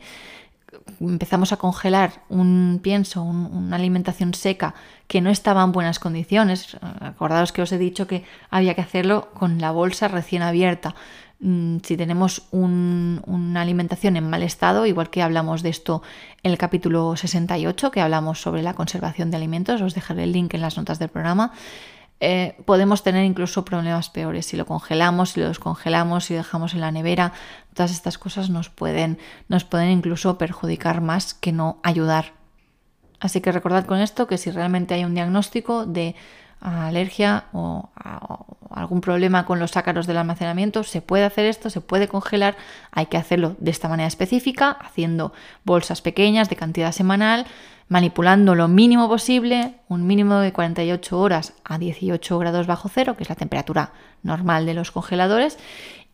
empezamos 1.00 1.53
a 1.53 1.58
congelar 1.58 2.22
un 2.29 2.81
pienso, 2.84 3.24
una 3.24 3.77
alimentación 3.77 4.36
seca 4.36 4.75
que 5.08 5.22
no 5.22 5.31
estaba 5.31 5.63
en 5.63 5.72
buenas 5.72 5.98
condiciones, 5.98 6.77
acordaos 7.00 7.51
que 7.51 7.63
os 7.63 7.72
he 7.72 7.79
dicho 7.79 8.05
que 8.05 8.24
había 8.51 8.75
que 8.75 8.81
hacerlo 8.81 9.29
con 9.34 9.60
la 9.60 9.72
bolsa 9.72 10.08
recién 10.08 10.43
abierta, 10.43 10.93
si 11.41 11.98
tenemos 11.98 12.43
una 12.51 13.62
alimentación 13.62 14.15
en 14.15 14.29
mal 14.29 14.43
estado, 14.43 14.86
igual 14.86 15.10
que 15.10 15.24
hablamos 15.24 15.63
de 15.63 15.69
esto 15.69 16.03
en 16.43 16.51
el 16.51 16.57
capítulo 16.60 17.15
68, 17.15 17.89
que 17.89 18.01
hablamos 18.01 18.39
sobre 18.39 18.62
la 18.62 18.75
conservación 18.75 19.31
de 19.31 19.38
alimentos, 19.38 19.81
os 19.81 19.95
dejaré 19.95 20.24
el 20.24 20.33
link 20.33 20.53
en 20.53 20.62
las 20.62 20.77
notas 20.77 21.00
del 21.00 21.10
programa, 21.10 21.51
eh, 22.24 22.55
podemos 22.65 23.01
tener 23.01 23.25
incluso 23.25 23.65
problemas 23.65 24.12
peores. 24.12 24.45
Si 24.45 24.55
lo 24.55 24.67
congelamos, 24.67 25.31
si 25.31 25.39
lo 25.39 25.48
descongelamos, 25.48 26.25
si 26.25 26.33
lo 26.36 26.38
dejamos 26.41 26.75
en 26.75 26.81
la 26.81 26.91
nevera, 26.91 27.33
todas 27.74 27.91
estas 27.91 28.19
cosas 28.19 28.51
nos 28.51 28.69
pueden, 28.69 29.17
nos 29.48 29.63
pueden 29.63 29.89
incluso 29.89 30.38
perjudicar 30.38 31.01
más 31.01 31.33
que 31.33 31.51
no 31.51 31.79
ayudar. 31.81 32.33
Así 33.19 33.41
que 33.41 33.51
recordad 33.51 33.86
con 33.86 34.00
esto 34.00 34.27
que 34.27 34.38
si 34.38 34.51
realmente 34.51 34.93
hay 34.93 35.03
un 35.03 35.15
diagnóstico 35.15 35.88
de 35.88 36.15
alergia 36.62 37.46
o, 37.53 37.89
algún 38.70 39.01
problema 39.01 39.46
con 39.46 39.60
los 39.60 39.75
ácaros 39.75 40.08
del 40.08 40.18
almacenamiento, 40.18 40.84
se 40.84 41.01
puede 41.01 41.25
hacer 41.25 41.46
esto, 41.46 41.70
se 41.70 41.82
puede 41.82 42.08
congelar, 42.08 42.56
hay 42.91 43.08
que 43.08 43.18
hacerlo 43.18 43.56
de 43.60 43.72
esta 43.72 43.89
manera 43.89 44.08
específica, 44.08 44.72
haciendo 44.72 45.34
bolsas 45.65 46.01
pequeñas 46.01 46.50
de 46.50 46.56
cantidad 46.56 46.91
semanal, 46.94 47.46
manipulando 47.89 48.56
lo 48.56 48.70
mínimo 48.70 49.10
posible, 49.10 49.75
un 49.89 50.08
mínimo 50.08 50.39
de 50.39 50.53
48 50.53 51.20
horas 51.20 51.53
a 51.65 51.77
18 51.77 52.39
grados 52.39 52.65
bajo 52.65 52.88
cero, 52.88 53.18
que 53.18 53.24
es 53.24 53.30
la 53.30 53.36
temperatura 53.36 53.91
normal 54.24 54.65
de 54.65 54.74
los 54.74 54.91
congeladores, 54.91 55.58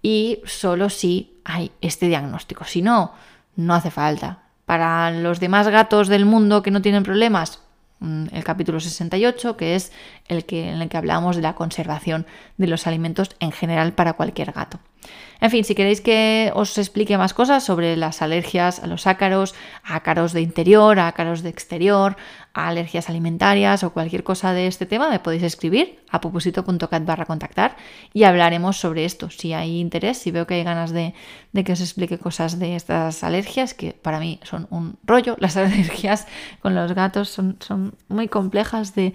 y 0.02 0.42
solo 0.46 0.90
si 0.90 1.40
hay 1.46 1.72
este 1.82 2.08
diagnóstico. 2.08 2.64
Si 2.64 2.82
no, 2.82 3.14
no 3.56 3.76
hace 3.76 3.92
falta. 3.92 4.40
Para 4.66 5.12
los 5.12 5.40
demás 5.40 5.68
gatos 5.68 6.08
del 6.08 6.26
mundo 6.26 6.62
que 6.62 6.72
no 6.72 6.82
tienen 6.82 7.04
problemas, 7.04 7.62
el 8.02 8.44
capítulo 8.44 8.80
68, 8.80 9.58
que 9.58 9.76
es 9.76 9.92
el 10.28 10.46
que, 10.46 10.70
en 10.70 10.82
el 10.82 10.90
que 10.90 10.98
hablamos 10.98 11.36
de 11.36 11.42
la 11.42 11.56
conservación 11.56 12.26
de 12.58 12.68
los 12.68 12.88
alimentos 12.88 13.36
en 13.40 13.52
general 13.52 13.94
para 13.94 14.14
cualquier 14.14 14.52
gato. 14.52 14.80
En 15.40 15.52
fin, 15.52 15.64
si 15.64 15.76
queréis 15.76 16.02
que 16.02 16.52
os 16.56 16.78
explique 16.78 17.18
más 17.18 17.34
cosas 17.34 17.64
sobre 17.64 17.96
las 17.96 18.22
alergias 18.22 18.80
a 18.80 18.88
los 18.88 19.06
ácaros, 19.06 19.54
ácaros 19.84 20.34
de 20.34 20.42
interior, 20.42 21.00
a 21.00 21.08
ácaros 21.08 21.44
de 21.44 21.50
exterior, 21.50 22.18
a 22.54 22.70
alergias 22.70 23.08
alimentarias 23.08 23.84
o 23.84 23.94
cualquier 23.94 24.24
cosa 24.24 24.54
de 24.54 24.66
este 24.66 24.88
tema, 24.88 25.10
me 25.10 25.20
podéis 25.20 25.44
escribir 25.44 26.00
a 26.10 26.22
pupusito.cat 26.22 27.06
barra 27.06 27.26
contactar 27.26 27.78
y 28.14 28.24
hablaremos 28.24 28.78
sobre 28.78 29.06
esto. 29.06 29.30
Si 29.30 29.54
hay 29.54 29.80
interés, 29.80 30.18
si 30.18 30.32
veo 30.32 30.48
que 30.48 30.56
hay 30.56 30.64
ganas 30.64 30.92
de, 30.92 31.14
que 31.54 31.74
os 31.74 31.82
explique 31.82 32.18
cosas 32.18 32.58
de 32.58 32.76
estas 32.76 33.24
alergias, 33.24 33.76
que 33.76 33.94
para 33.94 34.20
mí 34.20 34.40
son 34.44 34.66
un 34.72 34.98
rollo, 35.04 35.36
las 35.40 35.56
alergias 35.56 36.26
con 36.62 36.74
los 36.74 36.94
gatos 36.94 37.30
son, 37.30 37.58
muy 38.08 38.28
complejas 38.28 38.96
de 38.96 39.14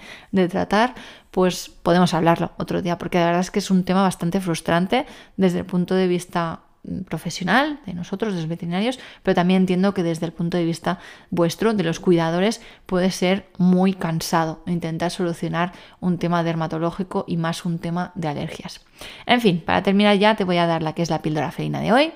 tratar, 0.48 0.94
pues 1.32 1.70
podemos 1.82 2.14
hablarlo 2.14 2.52
otro 2.58 2.82
día, 2.82 2.98
porque 2.98 3.18
la 3.18 3.26
verdad 3.26 3.40
es 3.40 3.50
que 3.50 3.58
es 3.58 3.70
un 3.70 3.84
tema 3.84 4.02
bastante 4.02 4.40
frustrante 4.40 5.06
desde 5.36 5.60
el 5.60 5.64
punto 5.64 5.94
de 5.94 6.06
vista 6.06 6.60
mm, 6.84 7.00
profesional 7.00 7.80
de 7.86 7.94
nosotros, 7.94 8.34
de 8.34 8.40
los 8.40 8.48
veterinarios, 8.48 9.00
pero 9.22 9.34
también 9.34 9.62
entiendo 9.62 9.94
que 9.94 10.02
desde 10.02 10.26
el 10.26 10.32
punto 10.32 10.58
de 10.58 10.64
vista 10.64 10.98
vuestro, 11.30 11.72
de 11.72 11.84
los 11.84 12.00
cuidadores, 12.00 12.60
puede 12.84 13.10
ser 13.10 13.48
muy 13.56 13.94
cansado 13.94 14.62
intentar 14.66 15.10
solucionar 15.10 15.72
un 16.00 16.18
tema 16.18 16.44
dermatológico 16.44 17.24
y 17.26 17.38
más 17.38 17.64
un 17.64 17.78
tema 17.78 18.12
de 18.14 18.28
alergias. 18.28 18.82
En 19.24 19.40
fin, 19.40 19.62
para 19.64 19.82
terminar 19.82 20.18
ya 20.18 20.36
te 20.36 20.44
voy 20.44 20.58
a 20.58 20.66
dar 20.66 20.82
la 20.82 20.92
que 20.92 21.00
es 21.00 21.08
la 21.08 21.22
píldora 21.22 21.50
felina 21.50 21.80
de 21.80 21.92
hoy. 21.92 22.12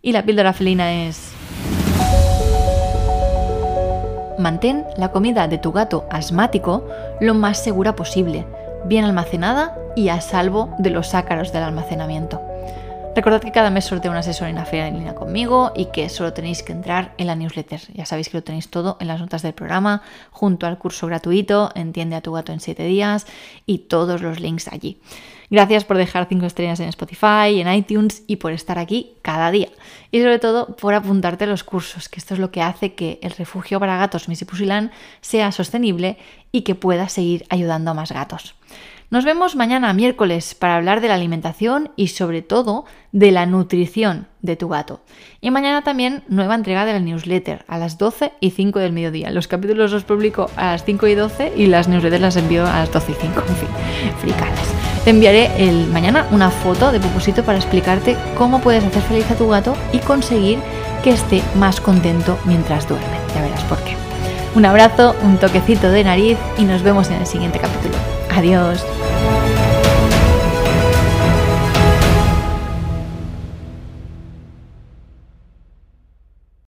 Y 0.00 0.12
la 0.12 0.24
píldora 0.24 0.54
felina 0.54 1.06
es... 1.06 1.37
Mantén 4.38 4.86
la 4.96 5.10
comida 5.10 5.48
de 5.48 5.58
tu 5.58 5.72
gato 5.72 6.06
asmático 6.10 6.86
lo 7.20 7.34
más 7.34 7.58
segura 7.58 7.96
posible, 7.96 8.46
bien 8.84 9.04
almacenada 9.04 9.76
y 9.96 10.10
a 10.10 10.20
salvo 10.20 10.74
de 10.78 10.90
los 10.90 11.14
ácaros 11.14 11.52
del 11.52 11.64
almacenamiento. 11.64 12.47
Recordad 13.18 13.42
que 13.42 13.50
cada 13.50 13.70
mes 13.70 13.84
sorteo 13.84 14.12
una 14.12 14.20
asesoría 14.20 14.86
en 14.86 14.94
línea 14.94 15.16
conmigo 15.16 15.72
y 15.74 15.86
que 15.86 16.08
solo 16.08 16.32
tenéis 16.32 16.62
que 16.62 16.70
entrar 16.70 17.14
en 17.18 17.26
la 17.26 17.34
newsletter. 17.34 17.80
Ya 17.92 18.06
sabéis 18.06 18.28
que 18.28 18.36
lo 18.36 18.44
tenéis 18.44 18.70
todo 18.70 18.96
en 19.00 19.08
las 19.08 19.18
notas 19.18 19.42
del 19.42 19.54
programa, 19.54 20.02
junto 20.30 20.68
al 20.68 20.78
curso 20.78 21.08
gratuito 21.08 21.72
Entiende 21.74 22.14
a 22.14 22.20
tu 22.20 22.30
gato 22.30 22.52
en 22.52 22.60
7 22.60 22.84
días 22.84 23.26
y 23.66 23.78
todos 23.78 24.22
los 24.22 24.38
links 24.38 24.68
allí. 24.68 25.00
Gracias 25.50 25.84
por 25.84 25.96
dejar 25.96 26.28
5 26.28 26.46
estrellas 26.46 26.78
en 26.78 26.90
Spotify, 26.90 27.60
en 27.60 27.74
iTunes 27.74 28.22
y 28.28 28.36
por 28.36 28.52
estar 28.52 28.78
aquí 28.78 29.14
cada 29.22 29.50
día. 29.50 29.70
Y 30.12 30.20
sobre 30.20 30.38
todo 30.38 30.76
por 30.76 30.94
apuntarte 30.94 31.42
a 31.42 31.48
los 31.48 31.64
cursos, 31.64 32.08
que 32.08 32.20
esto 32.20 32.34
es 32.34 32.40
lo 32.40 32.52
que 32.52 32.62
hace 32.62 32.94
que 32.94 33.18
el 33.20 33.32
refugio 33.32 33.80
para 33.80 33.96
gatos 33.96 34.28
Missy 34.28 34.44
Pusilán 34.44 34.92
sea 35.22 35.50
sostenible 35.50 36.18
y 36.52 36.60
que 36.60 36.76
pueda 36.76 37.08
seguir 37.08 37.46
ayudando 37.48 37.90
a 37.90 37.94
más 37.94 38.12
gatos. 38.12 38.54
Nos 39.10 39.24
vemos 39.24 39.56
mañana 39.56 39.94
miércoles 39.94 40.54
para 40.54 40.76
hablar 40.76 41.00
de 41.00 41.08
la 41.08 41.14
alimentación 41.14 41.92
y 41.96 42.08
sobre 42.08 42.42
todo 42.42 42.84
de 43.10 43.30
la 43.30 43.46
nutrición 43.46 44.28
de 44.42 44.54
tu 44.54 44.68
gato. 44.68 45.00
Y 45.40 45.50
mañana 45.50 45.80
también 45.82 46.24
nueva 46.28 46.54
entrega 46.54 46.84
de 46.84 46.92
la 46.92 47.00
newsletter 47.00 47.64
a 47.68 47.78
las 47.78 47.96
12 47.96 48.32
y 48.40 48.50
5 48.50 48.78
del 48.80 48.92
mediodía. 48.92 49.30
Los 49.30 49.48
capítulos 49.48 49.92
los 49.92 50.04
publico 50.04 50.50
a 50.56 50.72
las 50.72 50.84
5 50.84 51.06
y 51.06 51.14
12 51.14 51.52
y 51.56 51.66
las 51.68 51.88
newsletters 51.88 52.20
las 52.20 52.36
envío 52.36 52.66
a 52.66 52.80
las 52.80 52.92
12 52.92 53.12
y 53.12 53.14
5. 53.14 53.42
En 53.48 53.56
fin, 53.56 53.68
fricadas. 54.20 54.74
Te 55.04 55.10
enviaré 55.10 55.52
el 55.56 55.86
mañana 55.86 56.26
una 56.30 56.50
foto 56.50 56.92
de 56.92 57.00
Pupusito 57.00 57.42
para 57.44 57.56
explicarte 57.56 58.14
cómo 58.36 58.60
puedes 58.60 58.84
hacer 58.84 59.02
feliz 59.04 59.30
a 59.30 59.36
tu 59.36 59.48
gato 59.48 59.74
y 59.90 60.00
conseguir 60.00 60.58
que 61.02 61.12
esté 61.12 61.42
más 61.56 61.80
contento 61.80 62.38
mientras 62.44 62.86
duerme. 62.86 63.16
Ya 63.34 63.40
verás 63.40 63.64
por 63.64 63.78
qué. 63.84 64.07
Un 64.54 64.64
abrazo, 64.64 65.14
un 65.22 65.38
toquecito 65.38 65.90
de 65.90 66.04
nariz 66.04 66.38
y 66.56 66.64
nos 66.64 66.82
vemos 66.82 67.08
en 67.08 67.14
el 67.14 67.26
siguiente 67.26 67.58
capítulo. 67.58 67.94
Adiós. 68.30 68.84